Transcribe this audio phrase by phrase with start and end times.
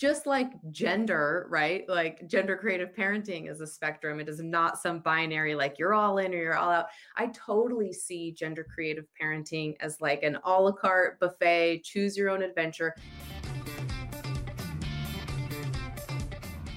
[0.00, 1.86] just like gender, right?
[1.86, 4.18] Like gender creative parenting is a spectrum.
[4.18, 6.86] It is not some binary, like you're all in or you're all out.
[7.18, 12.30] I totally see gender creative parenting as like an a la carte buffet, choose your
[12.30, 12.94] own adventure.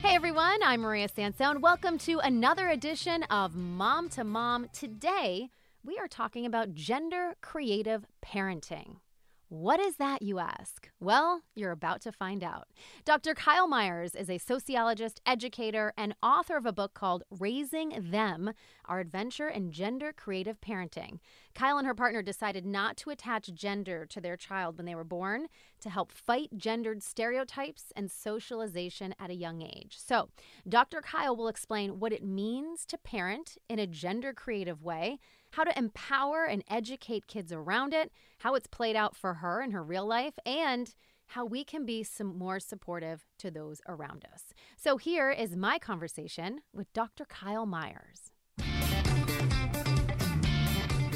[0.01, 1.61] Hey everyone, I'm Maria Sansone.
[1.61, 4.67] Welcome to another edition of Mom to Mom.
[4.73, 5.49] Today,
[5.81, 8.97] we are talking about gender creative parenting.
[9.53, 10.89] What is that, you ask?
[10.99, 12.69] Well, you're about to find out.
[13.05, 13.35] Dr.
[13.35, 18.53] Kyl Myers is a sociologist, educator, and author of a book called Raising Them
[18.85, 21.19] Our Adventure in Gender Creative Parenting.
[21.53, 25.03] Kyl and her partner decided not to attach gender to their child when they were
[25.03, 25.45] born
[25.81, 29.99] to help fight gendered stereotypes and socialization at a young age.
[29.99, 30.29] So,
[30.67, 30.99] Dr.
[30.99, 35.19] Kyl will explain what it means to parent in a gender creative way
[35.53, 39.69] how to empower and educate kids around it, how it's played out for her in
[39.69, 40.95] her real life, and
[41.27, 44.45] how we can be some more supportive to those around us.
[44.75, 47.25] So here is my conversation with Dr.
[47.25, 48.31] Kyl Myers.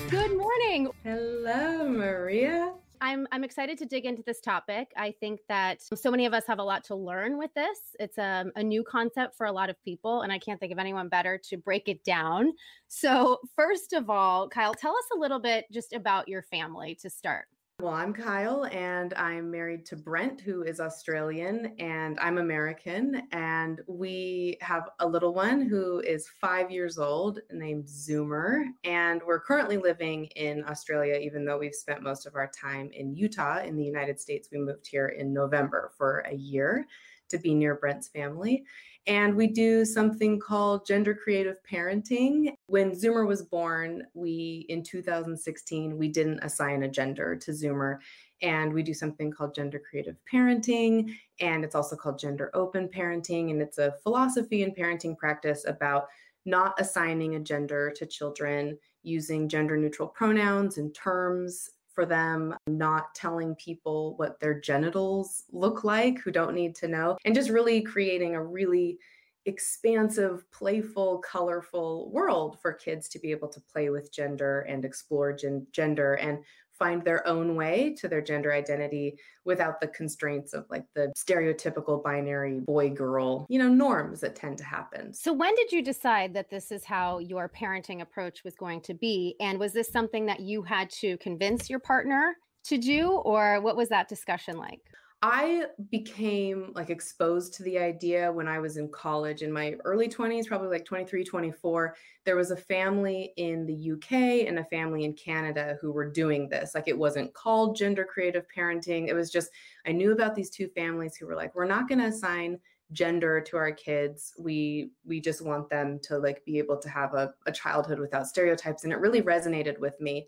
[0.10, 0.92] Good morning.
[1.04, 2.74] Hello, Maria.
[3.02, 4.92] I'm I'm excited to dig into this topic.
[4.98, 7.80] I think that so many of us have a lot to learn with this.
[8.00, 10.72] It's a, um, a new concept for a lot of people, and I can't think
[10.72, 12.54] of anyone better to break it down.
[12.88, 17.10] So, first of all, Kyl, tell us a little bit just about your family to
[17.10, 17.48] start.
[17.80, 23.22] Well, I'm Kyl and I'm married to Brent, who is Australian, and I'm American.
[23.32, 28.64] And we have a little one who is five years old named Zoomer.
[28.84, 33.16] And we're currently living in Australia, even though we've spent most of our time in
[33.16, 34.50] Utah in the United States.
[34.52, 36.88] We moved here in November for a year
[37.30, 38.64] to be near Brent's family.
[39.08, 42.54] And we do something called gender creative parenting.
[42.68, 48.00] When Zoomer was born, we in 2016, we didn't assign a gender to Zoomer.
[48.42, 51.16] And we do something called gender creative parenting.
[51.40, 53.50] And it's also called gender open parenting.
[53.50, 56.08] And it's a philosophy and parenting practice about
[56.46, 63.16] not assigning a gender to children using gender neutral pronouns and terms for them, not
[63.16, 67.82] telling people what their genitals look like who don't need to know, and just really
[67.82, 69.00] creating a really
[69.48, 75.34] expansive, playful, colorful world for kids to be able to play with gender and explore
[75.34, 76.44] gen- gender and
[76.78, 82.04] find their own way to their gender identity without the constraints of like the stereotypical
[82.04, 85.14] binary boy girl, you know, norms that tend to happen.
[85.14, 88.94] So, when did you decide that this is how your parenting approach was going to
[88.94, 89.36] be?
[89.40, 93.78] And was this something that you had to convince your partner to do, or what
[93.78, 94.82] was that discussion like?
[95.24, 100.08] I became like exposed to the idea when I was in college in my early
[100.08, 101.96] 20s, probably like 23, 24.
[102.24, 106.50] There was a family in the UK and a family in Canada who were doing
[106.50, 106.76] this.
[106.76, 109.08] Like it wasn't called gender creative parenting.
[109.08, 109.50] It was just,
[109.88, 112.60] I knew about these two families who were like, we're not going to assign
[112.94, 117.14] gender to our kids we we just want them to like be able to have
[117.16, 120.26] a, a childhood without stereotypes and it really resonated with me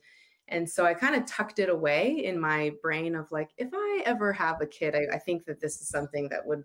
[0.50, 4.02] and so I kind of tucked it away in my brain of like, if I
[4.06, 6.64] ever have a kid, I, I, think that this is something that would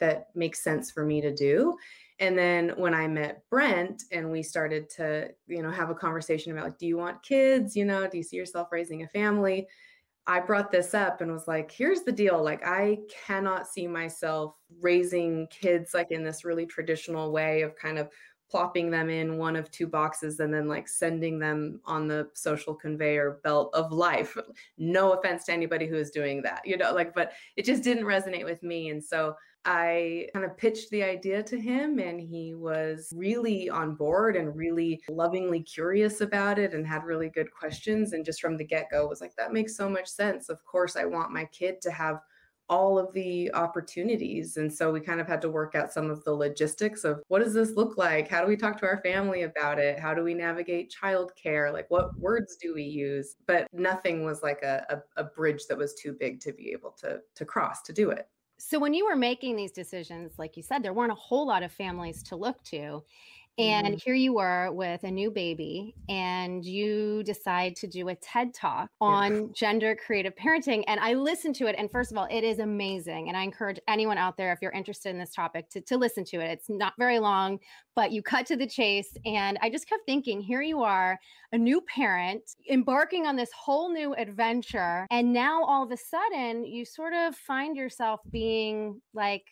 [0.00, 1.76] that makes sense for me to do.
[2.20, 6.52] And then when I met Brent and we started to, you know, have a conversation
[6.52, 7.76] about like, do you want kids?
[7.76, 9.68] You know, do you see yourself raising a family?
[10.26, 12.42] I brought this up and was like, here's the deal.
[12.42, 17.98] Like, I cannot see myself raising kids like in this really traditional way of kind
[17.98, 18.10] of
[18.50, 22.74] plopping them in one of two boxes and then like sending them on the social
[22.74, 24.36] conveyor belt of life.
[24.78, 28.04] No offense to anybody who is doing that, you know, like, but it just didn't
[28.04, 28.88] resonate with me.
[28.88, 33.96] And so I kind of pitched the idea to him, and he was really on
[33.96, 38.12] board and really lovingly curious about it and had really good questions.
[38.12, 40.48] And just from the get go, was like, that makes so much sense.
[40.48, 42.20] Of course, I want my kid to have
[42.68, 44.56] all of the opportunities.
[44.56, 47.42] And so we kind of had to work out some of the logistics of what
[47.42, 48.28] does this look like?
[48.28, 49.98] How do we talk to our family about it?
[49.98, 51.72] How do we navigate childcare?
[51.72, 53.36] Like what words do we use?
[53.46, 54.84] But nothing was like a,
[55.16, 58.10] a, a bridge that was too big to be able to to cross to do
[58.10, 58.28] it.
[58.58, 61.62] So when you were making these decisions, like you said, there weren't a whole lot
[61.62, 63.04] of families to look to.
[63.58, 63.96] And mm-hmm.
[63.96, 68.88] here you were with a new baby, and you decide to do a TED talk
[69.00, 69.46] on yeah.
[69.52, 70.84] gender creative parenting.
[70.86, 71.74] And I listened to it.
[71.76, 73.28] And first of all, it is amazing.
[73.28, 76.24] And I encourage anyone out there, if you're interested in this topic, to, to listen
[76.26, 76.50] to it.
[76.52, 77.58] It's not very long,
[77.96, 79.12] but you cut to the chase.
[79.26, 81.18] And I just kept thinking here you are,
[81.52, 85.06] a new parent, embarking on this whole new adventure.
[85.10, 89.42] And now all of a sudden, you sort of find yourself being like,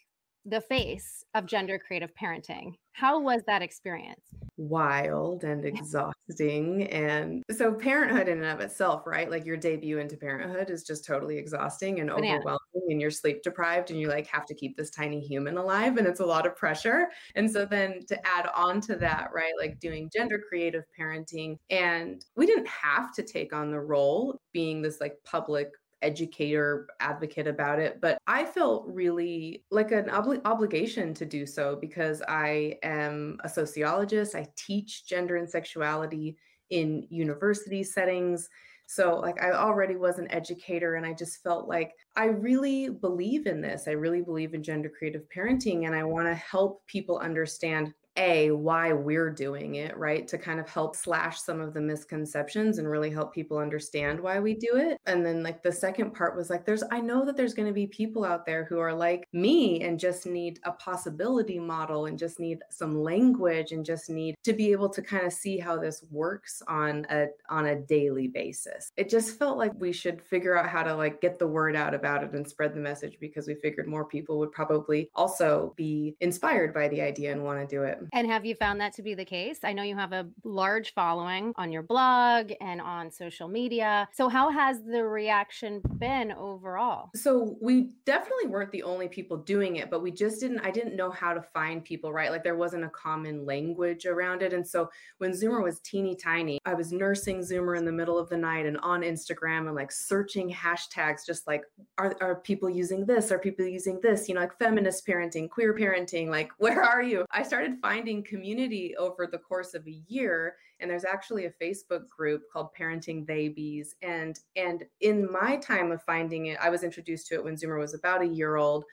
[0.46, 2.74] the face of gender creative parenting.
[2.92, 4.22] How was that experience?
[4.56, 6.84] Wild and exhausting.
[6.84, 9.30] And so, parenthood in and of itself, right?
[9.30, 12.36] Like your debut into parenthood is just totally exhausting and Banana.
[12.36, 15.98] overwhelming, and you're sleep deprived, and you like have to keep this tiny human alive,
[15.98, 17.08] and it's a lot of pressure.
[17.34, 19.52] And so, then to add on to that, right?
[19.60, 24.80] Like doing gender creative parenting, and we didn't have to take on the role being
[24.80, 25.68] this like public
[26.02, 31.76] educator advocate about it but i felt really like an obli- obligation to do so
[31.80, 36.36] because i am a sociologist i teach gender and sexuality
[36.70, 38.48] in university settings
[38.86, 43.46] so like i already was an educator and i just felt like i really believe
[43.46, 47.18] in this i really believe in gender creative parenting and i want to help people
[47.18, 51.80] understand a why we're doing it right to kind of help slash some of the
[51.80, 54.98] misconceptions and really help people understand why we do it.
[55.06, 57.74] And then like the second part was like there's i know that there's going to
[57.74, 62.18] be people out there who are like me and just need a possibility model and
[62.18, 65.78] just need some language and just need to be able to kind of see how
[65.78, 68.92] this works on a on a daily basis.
[68.96, 71.94] It just felt like we should figure out how to like get the word out
[71.94, 76.16] about it and spread the message because we figured more people would probably also be
[76.20, 79.02] inspired by the idea and want to do it and have you found that to
[79.02, 79.60] be the case?
[79.64, 84.08] I know you have a large following on your blog and on social media.
[84.12, 87.10] So, how has the reaction been overall?
[87.14, 90.96] So, we definitely weren't the only people doing it, but we just didn't, I didn't
[90.96, 92.30] know how to find people, right?
[92.30, 94.52] Like, there wasn't a common language around it.
[94.52, 98.28] And so, when Zoomer was teeny tiny, I was nursing Zoomer in the middle of
[98.28, 101.64] the night and on Instagram and like searching hashtags, just like,
[101.98, 103.30] are, are people using this?
[103.30, 104.28] Are people using this?
[104.28, 107.24] You know, like feminist parenting, queer parenting, like, where are you?
[107.30, 111.52] I started finding finding community over the course of a year and there's actually a
[111.62, 116.82] facebook group called parenting babies and and in my time of finding it i was
[116.82, 118.84] introduced to it when zoomer was about a year old.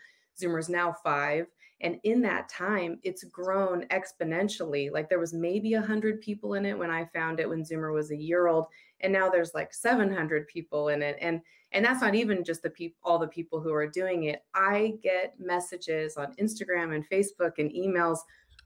[0.42, 1.46] Zoomer's now five
[1.82, 4.92] and in that time it's grown exponentially.
[4.92, 8.10] Like there was maybe 100 people in it when i found it when zoomer was
[8.10, 8.66] a year old
[9.02, 11.42] and now there's like 700 people in it and
[11.72, 14.44] and that's not even just the people all the people who are doing it.
[14.56, 18.20] I get messages on instagram and facebook and emails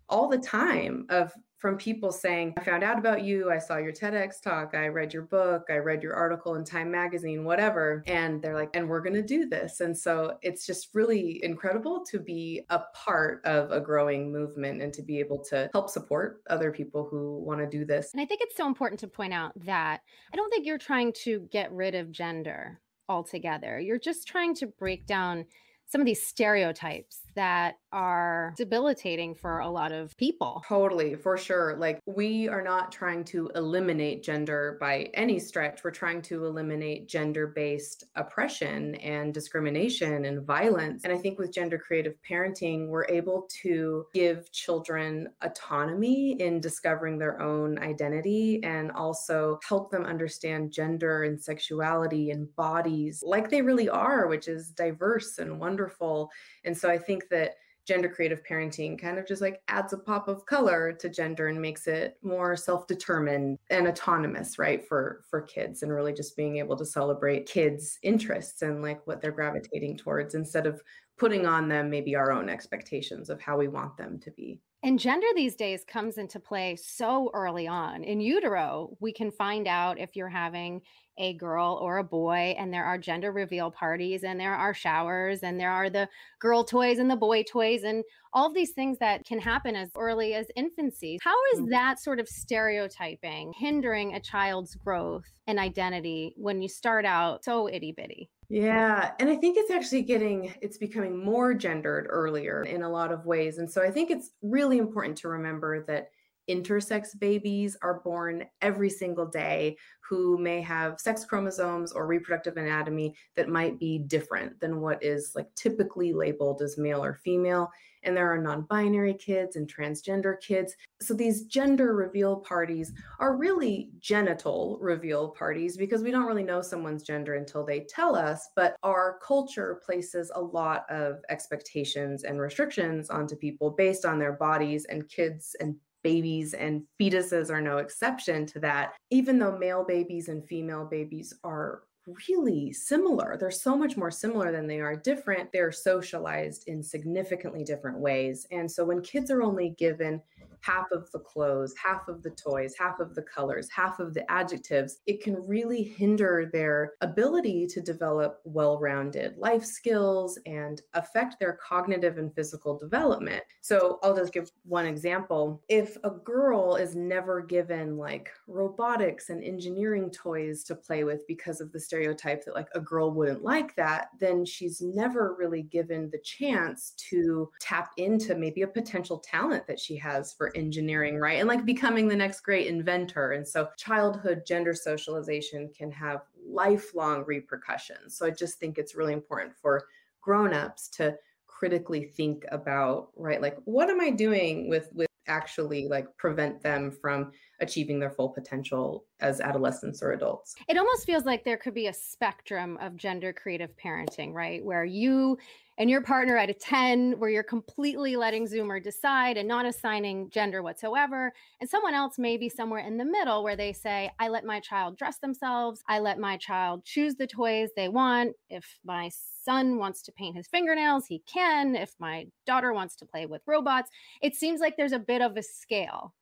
[0.10, 3.92] all the time of from people saying, I found out about you, I saw your
[3.92, 8.04] TEDx talk, I read your book, I read your article in Time magazine, whatever.
[8.06, 9.80] And they're like, and we're going to do this.
[9.80, 14.94] And so it's just really incredible to be a part of a growing movement and
[14.94, 18.12] to be able to help support other people who want to do this.
[18.14, 20.02] And I think it's so important to point out that
[20.32, 22.80] I don't think you're trying to get rid of gender
[23.10, 23.80] altogether.
[23.80, 25.46] You're just trying to break down
[25.88, 30.64] some of these stereotypes that are debilitating for a lot of people.
[30.68, 31.76] Totally, for sure.
[31.78, 35.84] Like, we are not trying to eliminate gender by any stretch.
[35.84, 41.04] We're trying to eliminate gender based oppression and discrimination and violence.
[41.04, 47.20] And I think with gender creative parenting, we're able to give children autonomy in discovering
[47.20, 53.62] their own identity and also help them understand gender and sexuality and bodies like they
[53.62, 56.30] really are, which is diverse and wonderful.
[56.66, 57.56] And so I think that
[57.88, 61.60] gender creative parenting kind of just like adds a pop of color to gender and
[61.60, 66.76] makes it more self-determined and autonomous right for for kids and really just being able
[66.76, 70.82] to celebrate kids interests and like what they're gravitating towards instead of
[71.18, 75.00] putting on them maybe our own expectations of how we want them to be and
[75.00, 78.04] gender these days comes into play so early on.
[78.04, 80.82] In utero, we can find out if you're having
[81.18, 85.40] a girl or a boy, and there are gender reveal parties, and there are showers,
[85.42, 86.08] and there are the
[86.40, 88.04] girl toys and the boy toys, and
[88.34, 91.18] all these things that can happen as early as infancy.
[91.24, 91.70] How is mm.
[91.72, 97.68] that sort of stereotyping hindering a child's growth and identity when you start out so
[97.68, 98.30] itty bitty?
[98.50, 103.12] Yeah, and I think it's actually getting it's becoming more gendered earlier in a lot
[103.12, 103.58] of ways.
[103.58, 106.10] And so I think it's really important to remember that
[106.50, 109.76] intersex babies are born every single day
[110.10, 115.34] who may have sex chromosomes or reproductive anatomy that might be different than what is
[115.36, 117.70] like typically labeled as male or female
[118.04, 120.76] and there are non binary kids and transgender kids.
[121.02, 126.62] So these gender reveal parties are really genital reveal parties because we don't really know
[126.62, 128.50] someone's gender until they tell us.
[128.56, 134.34] But our culture places a lot of expectations and restrictions onto people based on their
[134.34, 138.94] bodies, and kids and babies and fetuses are no exception to that.
[139.10, 141.84] Even though male babies and female babies are
[142.28, 143.38] really similar.
[143.40, 145.52] They're so much more similar than they are different.
[145.52, 148.48] They're socialized in significantly different ways.
[148.52, 150.22] And so when kids are only given
[150.62, 154.30] half of the clothes, half of the toys, half of the colors, half of the
[154.32, 161.40] adjectives, it can really hinder their ability to develop well rounded life skills and affect
[161.40, 163.44] their cognitive and physical development.
[163.62, 165.62] So I'll just give one example.
[165.70, 171.62] If a girl is never given like robotics and engineering toys to play with because
[171.62, 176.10] of the stereotype that like a girl wouldn't like that, then she's never really given
[176.12, 181.40] the chance to tap into maybe a potential talent that she has for engineering, right?
[181.40, 183.32] And like becoming the next great inventor.
[183.32, 188.18] And so childhood gender socialization can have lifelong repercussions.
[188.18, 189.86] So I just think it's really important for
[190.22, 191.16] grown-ups to
[191.48, 196.92] critically think about right like what am i doing with with actually like prevent them
[196.92, 200.56] from achieving their full potential as adolescents or adults.
[200.68, 204.64] It almost feels like there could be a spectrum of gender creative parenting, right?
[204.64, 205.38] Where you
[205.78, 210.30] and your partner at a 10 where you're completely letting Zoomer decide and not assigning
[210.30, 211.34] gender whatsoever.
[211.62, 214.60] And someone else may be somewhere in the middle where they say, I let my
[214.60, 215.84] child dress themselves.
[215.88, 218.36] I let my child choose the toys they want.
[218.50, 219.12] If my
[219.48, 221.74] son wants to paint his fingernails, he can.
[221.74, 223.90] If my daughter wants to play with robots,
[224.22, 226.14] it seems like there's a bit of a scale.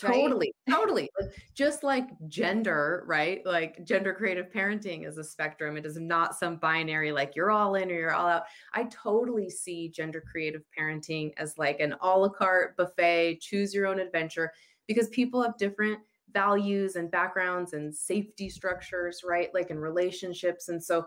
[0.00, 0.76] Totally, right?
[0.76, 1.08] totally.
[1.54, 3.40] Just like gender, right?
[3.46, 5.76] Like gender creative parenting is a spectrum.
[5.76, 8.44] It is not some binary, like you're all in or you're all out.
[8.74, 13.86] I totally see gender creative parenting as like an a la carte buffet, choose your
[13.86, 14.50] own adventure,
[14.88, 16.00] because people have different
[16.32, 19.50] values and backgrounds and safety structures, right?
[19.54, 20.68] Like in relationships.
[20.68, 21.06] And so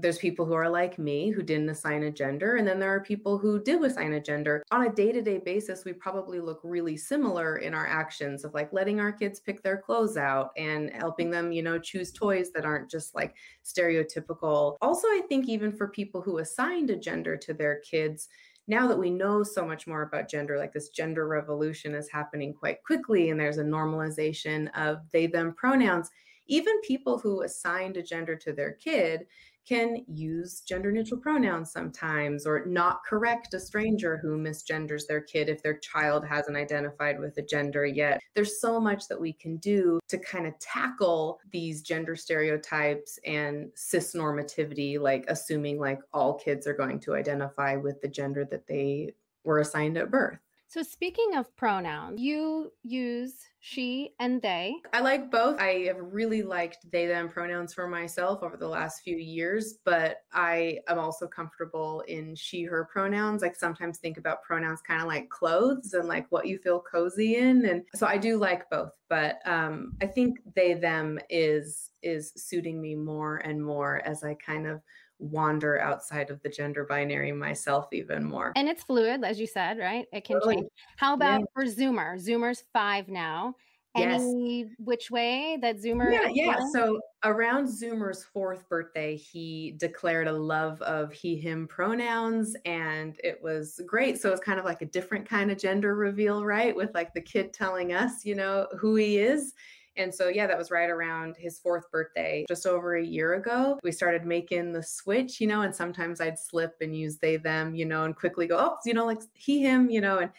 [0.00, 3.00] there's people who are like me who didn't assign a gender and then there are
[3.00, 4.62] people who did assign a gender.
[4.70, 9.00] On a day-to-day basis we probably look really similar in our actions of like letting
[9.00, 12.90] our kids pick their clothes out and helping them you know choose toys that aren't
[12.90, 14.76] just like stereotypical.
[14.80, 18.28] Also i think even for people who assigned a gender to their kids
[18.68, 22.52] now that we know so much more about gender, like this gender revolution is happening
[22.52, 26.10] quite quickly, and there's a normalization of they, them pronouns,
[26.48, 29.26] even people who assigned a gender to their kid
[29.68, 35.48] can use gender neutral pronouns sometimes or not correct a stranger who misgenders their kid
[35.48, 38.20] if their child hasn't identified with a gender yet.
[38.34, 43.70] There's so much that we can do to kind of tackle these gender stereotypes and
[43.74, 48.66] cis normativity, like assuming like all kids are going to identify with the gender that
[48.66, 49.12] they
[49.44, 50.38] were assigned at birth.
[50.70, 54.74] So, speaking of pronouns, you use she and they.
[54.92, 55.58] I like both.
[55.58, 60.18] I have really liked they, them pronouns for myself over the last few years, but
[60.30, 63.40] I am also comfortable in she, her pronouns.
[63.40, 67.36] Like sometimes think about pronouns kind of like clothes and like what you feel cozy
[67.36, 67.64] in.
[67.64, 72.80] And so I do like both, but um, I think they, them is is suiting
[72.80, 74.82] me more and more as I kind of
[75.18, 78.52] wander outside of the gender binary myself even more.
[78.56, 80.06] And it's fluid, as you said, right?
[80.12, 80.56] It can totally.
[80.56, 80.68] change.
[80.96, 81.46] How about yeah.
[81.52, 82.16] for Zoomer?
[82.16, 83.54] Zoomer's five now.
[83.96, 84.68] Any yes.
[84.78, 86.12] which way that Zoomer?
[86.12, 86.58] Yeah, yeah.
[86.72, 93.40] So around Zoomer's fourth birthday, he declared a love of he, him pronouns, and it
[93.42, 94.20] was great.
[94.20, 96.76] So it's kind of like a different kind of gender reveal, right?
[96.76, 99.54] With like the kid telling us, you know, who he is
[99.98, 103.78] and so, yeah, that was right around his fourth birthday, just over a year ago.
[103.82, 107.74] We started making the switch, you know, and sometimes I'd slip and use they, them,
[107.74, 110.30] you know, and quickly go, oh, you know, like he, him, you know, and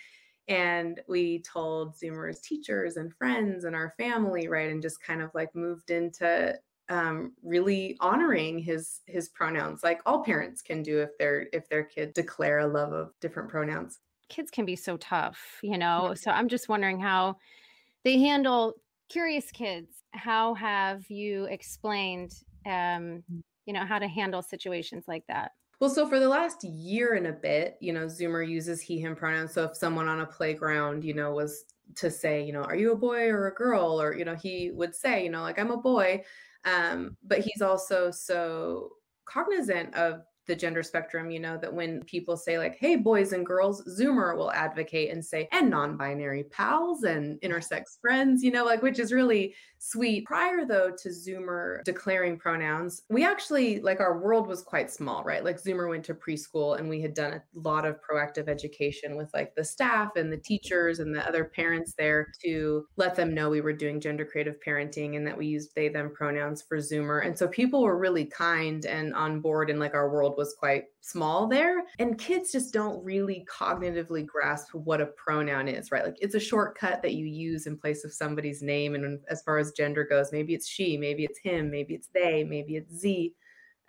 [0.47, 5.29] and we told Zoomer's teachers and friends and our family, right, and just kind of
[5.35, 6.57] like moved into
[6.89, 11.83] um, really honoring his his pronouns, like all parents can do if their if their
[11.83, 13.99] kid declare a love of different pronouns.
[14.27, 16.15] Kids can be so tough, you know.
[16.15, 17.37] So I'm just wondering how
[18.03, 18.73] they handle
[19.09, 22.33] curious kids how have you explained
[22.65, 23.41] um, mm.
[23.65, 27.27] you know how to handle situations like that well, so for the last year and
[27.27, 29.53] a bit, you know, Zoomer uses he, him pronouns.
[29.53, 31.63] So if someone on a playground, you know, was
[31.95, 33.99] to say, you know, are you a boy or a girl?
[34.01, 36.23] Or, you know, he would say, you know, like, I'm a boy.
[36.65, 38.89] Um, but he's also so
[39.23, 43.45] cognizant of the gender spectrum, you know, that when people say like, hey, boys and
[43.45, 48.81] girls, Zoomer will advocate and say, and non-binary pals and intersex friends, you know, like
[48.81, 50.25] which is really sweet.
[50.25, 55.43] Prior though to Zoomer declaring pronouns, we actually like our world was quite small, right?
[55.43, 59.29] Like Zoomer went to preschool and we had done a lot of proactive education with
[59.33, 63.49] like the staff and the teachers and the other parents there to let them know
[63.49, 67.25] we were doing gender creative parenting and that we used they them pronouns for Zoomer.
[67.25, 70.85] And so people were really kind and on board and like our world was quite
[71.01, 71.83] small there.
[71.99, 76.05] And kids just don't really cognitively grasp what a pronoun is, right?
[76.05, 78.95] Like it's a shortcut that you use in place of somebody's name.
[78.95, 82.45] And as far as gender goes, maybe it's she, maybe it's him, maybe it's they,
[82.45, 83.35] maybe it's Z.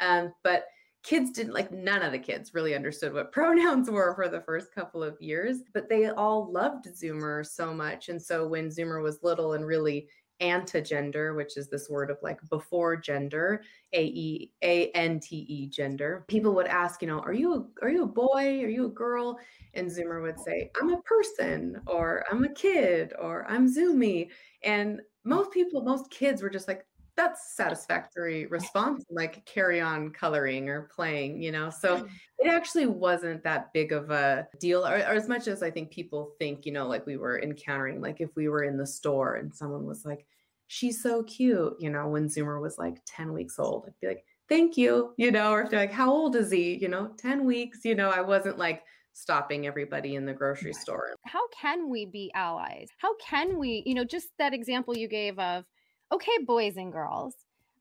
[0.01, 0.65] Um, but
[1.03, 4.75] kids didn't like none of the kids really understood what pronouns were for the first
[4.75, 9.23] couple of years but they all loved zoomer so much and so when zoomer was
[9.23, 10.07] little and really
[10.41, 15.67] ante-gender which is this word of like before gender a e a n t e
[15.69, 16.25] gender.
[16.29, 18.63] People would ask you know are you a, are you a boy?
[18.63, 19.39] Are you a girl?
[19.75, 24.29] And zoomer would say i'm a person or i'm a kid or i'm zoomy.
[24.65, 26.87] And most people most kids were just like
[27.21, 31.69] that's satisfactory response like carry on coloring or playing you know?
[31.69, 32.09] So
[32.39, 35.91] it actually wasn't that big of a deal or, or, as much as i think
[35.91, 39.35] people think you know like we were encountering like if we were in the store
[39.35, 40.25] and someone was like
[40.69, 44.25] she's so cute you know when zoomer was like 10 weeks old i'd be like
[44.49, 46.77] thank you you know or if they're like how old is he?
[46.77, 51.15] You know 10 weeks you know i wasn't like stopping everybody in the grocery store.
[51.27, 52.89] How can we be allies?
[52.97, 55.65] How can we you know just that example you gave of
[56.13, 57.35] okay, boys and girls.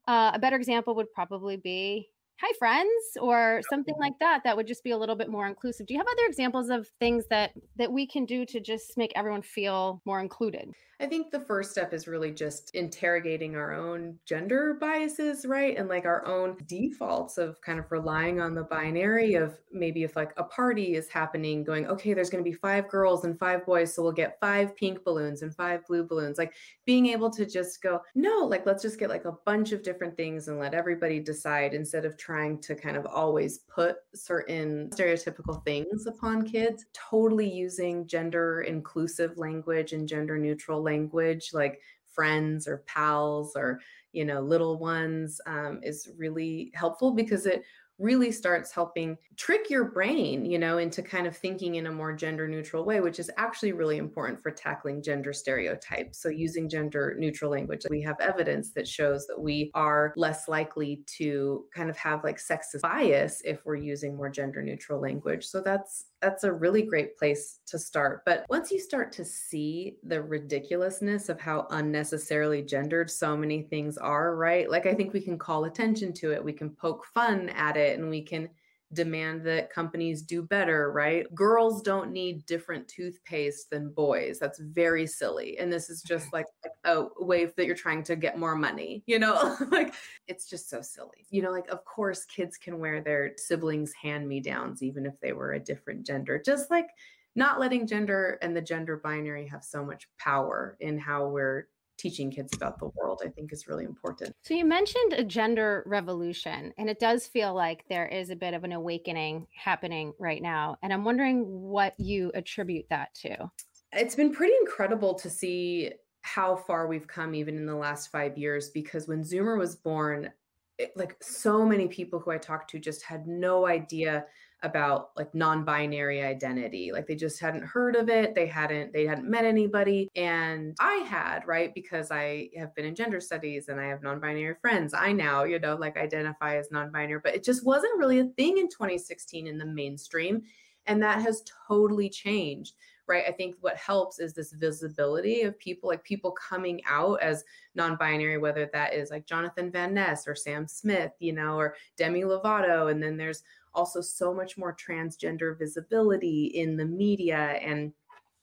[0.07, 2.09] Uh, a better example would probably be
[2.41, 5.85] hi friends or something like that that would just be a little bit more inclusive
[5.85, 9.11] do you have other examples of things that that we can do to just make
[9.15, 14.17] everyone feel more included I think the first step is really just interrogating our own
[14.25, 15.77] gender biases, right?
[15.77, 20.17] And like our own defaults of kind of relying on the binary of maybe if
[20.17, 23.65] like a party is happening, going, okay, there's going to be five girls and five
[23.65, 23.93] boys.
[23.93, 26.37] So we'll get five pink balloons and five blue balloons.
[26.37, 26.53] Like
[26.85, 30.17] being able to just go, no, like let's just get like a bunch of different
[30.17, 35.65] things and let everybody decide instead of trying to kind of always put certain stereotypical
[35.65, 41.81] things upon kids, totally using gender inclusive language and gender neutral language like
[42.13, 43.79] friends or pals or
[44.11, 47.63] you know little ones um, is really helpful because it
[47.99, 52.13] really starts helping trick your brain, you know, into kind of thinking in a more
[52.13, 56.21] gender neutral way, which is actually really important for tackling gender stereotypes.
[56.21, 61.03] So, using gender neutral language, we have evidence that shows that we are less likely
[61.17, 65.45] to kind of have like sexist bias if we're using more gender neutral language.
[65.45, 68.23] So, that's that's a really great place to start.
[68.25, 73.97] But once you start to see the ridiculousness of how unnecessarily gendered so many things
[73.97, 74.69] are, right?
[74.69, 77.99] Like, I think we can call attention to it, we can poke fun at it,
[77.99, 78.49] and we can
[78.93, 81.33] demand that companies do better, right?
[81.35, 84.39] Girls don't need different toothpaste than boys.
[84.39, 85.57] That's very silly.
[85.59, 86.45] And this is just like
[86.85, 89.55] a way that you're trying to get more money, you know?
[89.71, 89.93] like
[90.27, 91.27] it's just so silly.
[91.29, 95.53] You know, like of course kids can wear their siblings hand-me-downs even if they were
[95.53, 96.41] a different gender.
[96.43, 96.89] Just like
[97.35, 101.67] not letting gender and the gender binary have so much power in how we're
[101.99, 104.35] teaching kids about the world, I think is really important.
[104.41, 108.53] So you mentioned a gender revolution, and it does feel like there is a bit
[108.53, 110.77] of an awakening happening right now.
[110.81, 113.51] And I'm wondering what you attribute that to.
[113.91, 118.37] It's been pretty incredible to see how far we've come even in the last five
[118.37, 120.31] years because when Zoomer was born,
[120.77, 124.25] it, like so many people who I talked to just had no idea
[124.63, 129.29] about like non-binary identity like they just hadn't heard of it they hadn't they hadn't
[129.29, 133.85] met anybody and i had right because i have been in gender studies and i
[133.85, 134.93] have non-binary friends.
[134.93, 138.57] I now you know like identify as non-binary but it just wasn't really a thing
[138.57, 140.43] in 2016 in the mainstream
[140.87, 142.75] and that has totally changed
[143.09, 143.25] right?
[143.27, 147.43] I think what helps is this visibility of people like people coming out as
[147.75, 152.21] non-binary whether that is like jonathan van ness or sam smith you know or demi
[152.21, 153.43] lovato and then there's
[153.73, 157.93] also so much more transgender visibility in the media and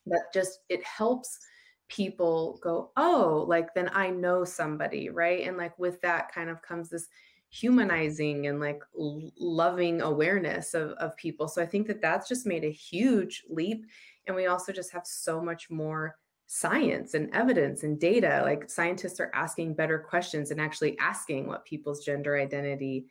[0.07, 1.39] that just it helps
[1.89, 5.47] people go oh like then i know somebody right?
[5.47, 7.09] And like with that kind of comes this
[7.51, 11.49] humanizing and like l- loving awareness of, of people.
[11.49, 13.87] So i think that that's just made a huge leap
[14.27, 16.17] and we also just have so much more
[16.49, 21.65] science and evidence and data like scientists are asking better questions and actually asking what
[21.65, 23.07] people's gender identity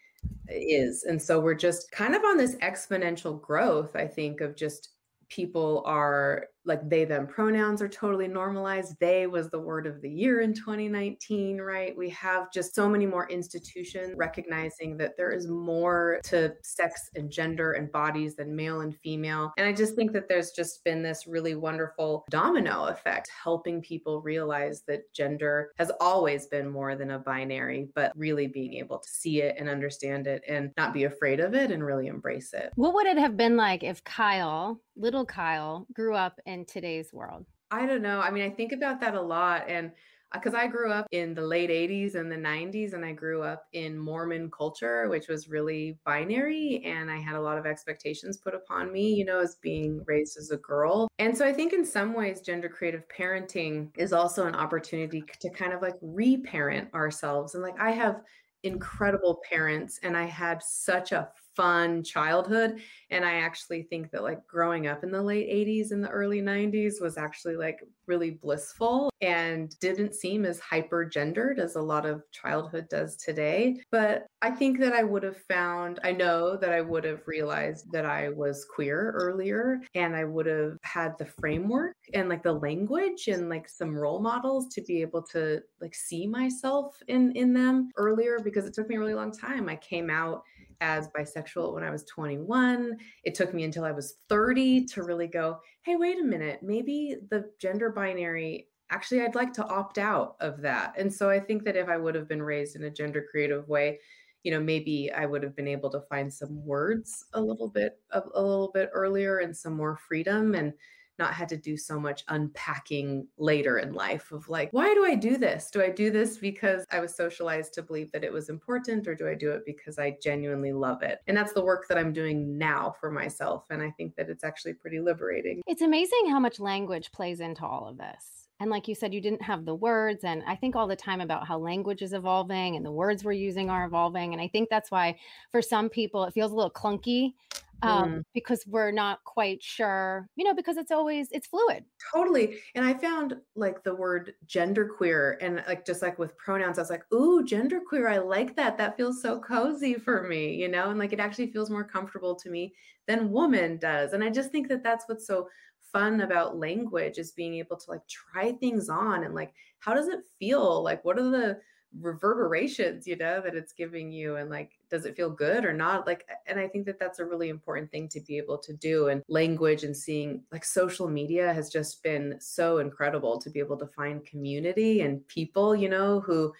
[0.47, 1.03] is.
[1.03, 4.89] And so we're just kind of on this exponential growth, I think, of just
[5.29, 8.95] people are like they them pronouns are totally normalized.
[8.99, 11.95] They was the word of the year in 2019 right?
[11.97, 17.29] We have just so many more institutions recognizing that there is more to sex and
[17.29, 19.53] gender and bodies than male and female.
[19.57, 24.21] And i just think that there's just been this really wonderful domino effect helping people
[24.21, 29.09] realize that gender has always been more than a binary but really being able to
[29.09, 32.71] see it and understand it and not be afraid of it and really embrace it.
[32.75, 37.13] What would it have been like if kyl little kyl grew up in in today's
[37.13, 37.45] world?
[37.69, 38.19] I don't know.
[38.19, 39.65] I mean, I think about that a lot.
[39.67, 39.91] And
[40.33, 43.43] because uh, I grew up in the late 80s and the 90s, and I grew
[43.43, 46.81] up in Mormon culture, which was really binary.
[46.85, 50.37] And I had a lot of expectations put upon me, you know, as being raised
[50.37, 51.07] as a girl.
[51.19, 55.49] And so I think in some ways, gender creative parenting is also an opportunity to
[55.49, 57.53] kind of like reparent ourselves.
[57.53, 58.21] And like, I have
[58.63, 62.79] incredible parents, and I had such a fun childhood.
[63.09, 66.41] And I actually think that like growing up in the late 80s and the early
[66.41, 72.05] 90s was actually like really blissful and didn't seem as hyper gendered as a lot
[72.05, 73.81] of childhood does today.
[73.91, 77.91] But I think that I would have found, I know that I would have realized
[77.91, 82.53] that I was queer earlier and I would have had the framework and like the
[82.53, 87.53] language and like some role models to be able to like see myself in in
[87.53, 89.69] them earlier because it took me a really long time.
[89.69, 90.43] I came out
[90.81, 92.97] as bisexual when I was 21.
[93.23, 97.15] It took me until I was 30 to really go, hey, wait a minute, maybe
[97.29, 100.93] the gender binary actually I'd like to opt out of that.
[100.97, 103.67] And so I think that if I would have been raised in a gender creative
[103.67, 103.99] way,
[104.43, 107.99] you know, maybe I would have been able to find some words a little bit
[108.11, 110.73] a, a little bit earlier and some more freedom and
[111.19, 115.15] not had to do so much unpacking later in life of like, why do I
[115.15, 115.69] do this?
[115.71, 119.15] Do I do this because I was socialized to believe that it was important, or
[119.15, 121.19] do I do it because I genuinely love it?
[121.27, 123.65] And that's the work that I'm doing now for myself.
[123.69, 125.61] And I think that it's actually pretty liberating.
[125.67, 128.35] It's amazing how much language plays into all of this.
[128.59, 130.23] And like you said, you didn't have the words.
[130.23, 133.33] And I think all the time about how language is evolving and the words we're
[133.33, 134.31] using are evolving.
[134.31, 135.17] And I think that's why
[135.51, 137.33] for some people it feels a little clunky
[137.81, 138.23] um, mm.
[138.33, 141.83] because we're not quite sure, you know, because it's always it's fluid.
[142.13, 142.57] Totally.
[142.75, 146.89] And I found like the word genderqueer and like just like with pronouns, I was
[146.89, 148.77] like, ooh, genderqueer, I like that.
[148.77, 152.35] That feels so cozy for me, you know, and like it actually feels more comfortable
[152.35, 152.73] to me
[153.07, 154.13] than woman does.
[154.13, 155.47] And I just think that that's what's so
[155.91, 160.09] fun about language is being able to like try things on and like how does
[160.09, 161.57] it feel like what are the
[161.99, 166.05] reverberations you know that it's giving you and like does it feel good or not
[166.05, 169.07] like and i think that that's a really important thing to be able to do
[169.07, 173.77] and language and seeing like social media has just been so incredible to be able
[173.77, 176.53] to find community and people you know who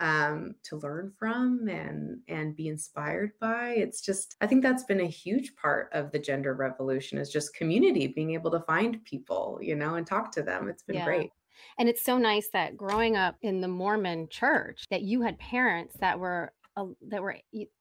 [0.00, 3.70] um, to learn from and and be inspired by.
[3.70, 7.54] It's just I think that's been a huge part of the gender revolution is just
[7.54, 10.68] community, being able to find people, you know, and talk to them.
[10.68, 11.04] It's been yeah.
[11.04, 11.32] great.
[11.78, 15.96] And it's so nice that growing up in the Mormon church that you had parents
[16.00, 16.52] that were
[17.08, 17.36] that were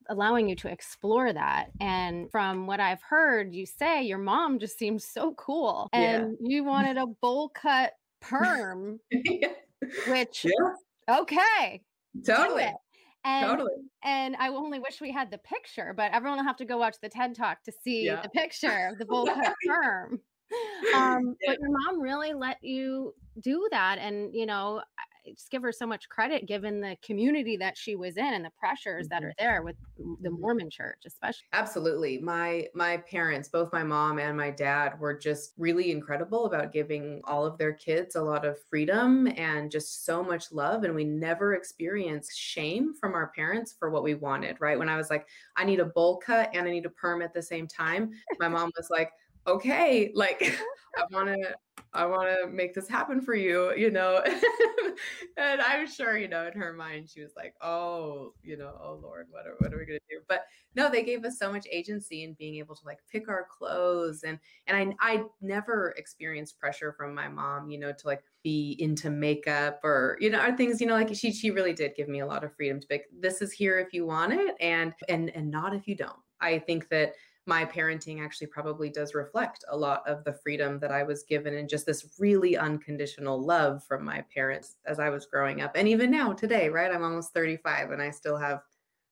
[0.10, 1.68] allowing you to explore that.
[1.80, 5.88] And from what I've heard you say, your mom just seems so cool.
[5.94, 6.50] And yeah.
[6.50, 9.50] you wanted a bowl cut perm, yeah.
[10.08, 11.20] which yeah.
[11.20, 11.84] okay,
[12.26, 12.72] Totally.
[13.26, 13.72] And, totally.
[14.04, 16.96] And I only wish we had the picture, but everyone will have to go watch
[17.02, 20.20] the TED Talk to see the picture of the bowl cut firm.
[20.96, 21.52] Um, yeah.
[21.52, 23.98] But your mom really let you do that.
[24.00, 24.82] And, you know,
[25.36, 28.52] just give her so much credit given the community that she was in and the
[28.58, 29.30] pressures that mm-hmm.
[29.30, 30.42] are there with the mm-hmm.
[30.42, 31.48] Mormon church especially.
[31.54, 32.20] Absolutely.
[32.20, 37.22] My my parents, both my mom and my dad were just really incredible about giving
[37.26, 41.04] all of their kids a lot of freedom and just so much love and we
[41.04, 44.78] never experienced shame from our parents for what we wanted, right?
[44.78, 47.34] When I was like I need a bowl cut and I need a perm at
[47.34, 49.12] the same time, my mom was like
[49.48, 50.64] okay like mm-hmm.
[50.98, 51.56] i want to
[51.94, 54.22] I want to make this happen for you, you know.
[55.38, 59.00] and I'm sure, you know, in her mind, she was like, oh, you know, oh
[59.02, 60.22] Lord, what are, what are we going to do?
[60.28, 63.48] But no, they gave us so much agency in being able to like pick our
[63.50, 64.24] clothes.
[64.24, 68.76] And, and I, I never experienced pressure from my mom, you know, to like be
[68.80, 72.10] into makeup or, you know, or things, you know, like she, she really did give
[72.10, 74.94] me a lot of freedom to pick, this is here if you want it and,
[75.10, 76.20] and, and not if you don't.
[76.40, 77.14] I think that
[77.48, 81.56] my parenting actually probably does reflect a lot of the freedom that I was given
[81.56, 85.72] and just this really unconditional love from my parents as I was growing up.
[85.76, 86.92] And even now, today, right?
[86.92, 88.62] I'm almost 35 and I still have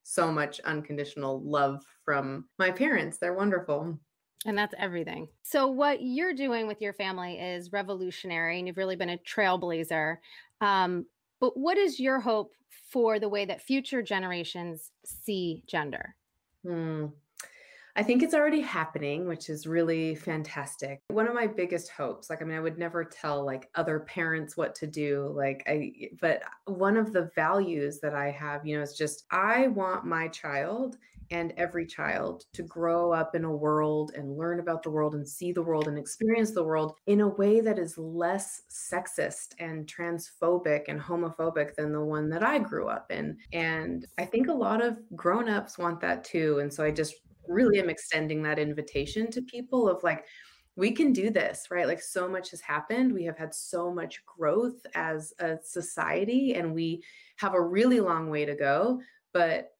[0.03, 3.17] so much unconditional love from my parents.
[3.17, 3.97] They're wonderful.
[4.45, 5.27] And that's everything.
[5.41, 10.17] So, what you're doing with your family is revolutionary, and you've really been a trailblazer.
[10.61, 11.07] Um,
[11.39, 12.53] but what is your hope
[12.91, 16.15] for the way that future generations see gender?
[16.63, 17.07] Hmm.
[17.97, 21.01] I think it's already happening, which is really fantastic.
[21.07, 24.57] One of my biggest hopes, like, I mean, I would never tell like other parents
[24.57, 28.83] what to do, like, I, but one of the values that I have, you know,
[28.83, 30.97] is just I want my child
[31.31, 35.27] and every child to grow up in a world and learn about the world and
[35.27, 39.87] see the world and experience the world in a way that is less sexist and
[39.87, 43.37] transphobic and homophobic than the one that I grew up in.
[43.53, 46.59] And I think a lot of grown-ups want that too.
[46.59, 47.15] And so I just
[47.47, 50.25] really am extending that invitation to people of like
[50.75, 51.87] we can do this right?
[51.87, 53.13] Like so much has happened.
[53.13, 57.01] We have had so much growth as a society and we
[57.37, 58.99] have a really long way to go
[59.33, 59.71] but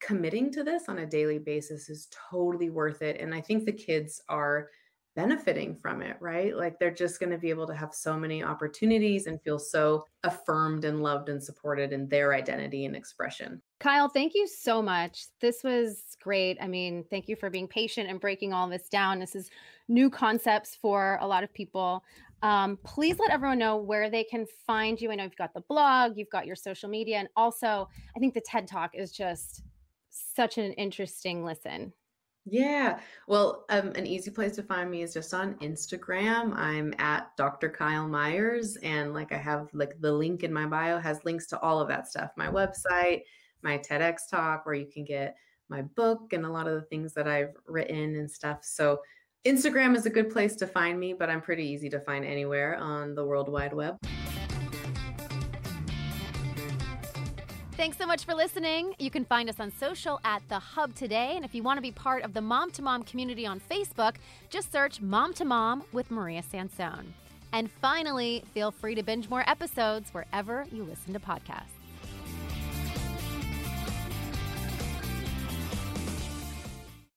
[0.00, 3.72] committing to this on a daily basis is totally worth it and i think the
[3.72, 4.68] kids are
[5.14, 6.56] benefiting from it, right?
[6.56, 10.06] Like they're just going to be able to have so many opportunities and feel so
[10.24, 13.62] affirmed and loved and supported in their identity and expression.
[13.80, 15.26] Kyl, thank you so much.
[15.40, 16.58] This was great.
[16.60, 19.18] I mean, thank you for being patient and breaking all this down.
[19.18, 19.50] This is
[19.88, 22.02] new concepts for a lot of people.
[22.42, 25.10] Um, please let everyone know where they can find you.
[25.10, 28.34] I know you've got the blog, you've got your social media, and also I think
[28.34, 29.62] the TED Talk is just
[30.10, 31.92] such an interesting listen.
[32.46, 33.00] Yeah.
[33.26, 36.54] Well, um, an easy place to find me is just on Instagram.
[36.54, 37.70] I'm at Dr.
[37.70, 38.76] Kyl Myers.
[38.76, 41.88] And like I have like the link in my bio has links to all of
[41.88, 42.32] that stuff.
[42.36, 43.22] My website,
[43.62, 45.36] my TEDx talk, where you can get
[45.70, 48.58] my book and a lot of the things that I've written and stuff.
[48.62, 49.00] So
[49.46, 52.76] Instagram is a good place to find me, but I'm pretty easy to find anywhere
[52.76, 53.96] on the World Wide Web.
[57.76, 58.94] Thanks so much for listening.
[59.00, 61.32] You can find us on social at The Hub today.
[61.34, 64.14] And if you want to be part of the Mom to Mom community on Facebook,
[64.48, 67.12] just search Mom to Mom with Maria Sansone.
[67.52, 71.73] And finally, feel free to binge more episodes wherever you listen to podcasts.